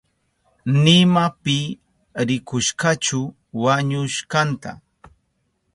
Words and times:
Nima 0.83 1.23
pi 1.43 1.57
rikushkachu 2.27 3.19
wañushkanta. 3.63 4.71